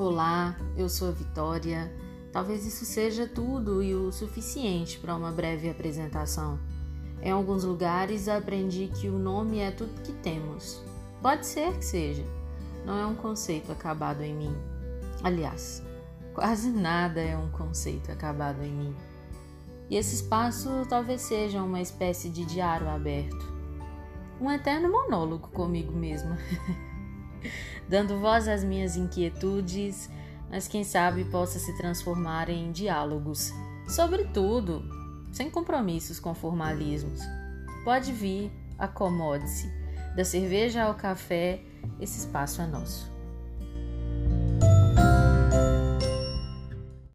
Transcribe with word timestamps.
Olá, 0.00 0.56
eu 0.78 0.88
sou 0.88 1.08
a 1.08 1.10
Vitória. 1.10 1.92
Talvez 2.32 2.64
isso 2.64 2.86
seja 2.86 3.26
tudo 3.28 3.82
e 3.82 3.94
o 3.94 4.10
suficiente 4.10 4.98
para 4.98 5.14
uma 5.14 5.30
breve 5.30 5.68
apresentação. 5.68 6.58
Em 7.20 7.30
alguns 7.30 7.64
lugares 7.64 8.26
aprendi 8.26 8.88
que 8.88 9.10
o 9.10 9.18
nome 9.18 9.58
é 9.58 9.70
tudo 9.70 10.00
que 10.00 10.14
temos. 10.14 10.82
Pode 11.20 11.46
ser 11.46 11.76
que 11.76 11.84
seja. 11.84 12.24
Não 12.86 12.98
é 12.98 13.04
um 13.04 13.14
conceito 13.14 13.70
acabado 13.70 14.22
em 14.22 14.34
mim. 14.34 14.56
Aliás, 15.22 15.82
quase 16.32 16.70
nada 16.70 17.20
é 17.20 17.36
um 17.36 17.50
conceito 17.50 18.10
acabado 18.10 18.62
em 18.62 18.72
mim. 18.72 18.96
E 19.90 19.96
esse 19.96 20.14
espaço 20.14 20.70
talvez 20.88 21.20
seja 21.20 21.62
uma 21.62 21.82
espécie 21.82 22.30
de 22.30 22.46
diário 22.46 22.88
aberto. 22.88 23.52
Um 24.40 24.50
eterno 24.50 24.90
monólogo 24.90 25.48
comigo 25.48 25.92
mesma. 25.92 26.38
dando 27.90 28.20
voz 28.20 28.46
às 28.46 28.62
minhas 28.62 28.96
inquietudes, 28.96 30.08
mas 30.48 30.68
quem 30.68 30.84
sabe 30.84 31.24
possa 31.24 31.58
se 31.58 31.76
transformar 31.76 32.48
em 32.48 32.70
diálogos. 32.70 33.52
Sobretudo, 33.88 34.84
sem 35.32 35.50
compromissos 35.50 36.20
com 36.20 36.32
formalismos. 36.32 37.20
Pode 37.84 38.12
vir, 38.12 38.52
acomode-se. 38.78 39.68
Da 40.14 40.24
cerveja 40.24 40.84
ao 40.84 40.94
café, 40.94 41.64
esse 42.00 42.20
espaço 42.20 42.62
é 42.62 42.66
nosso. 42.66 43.10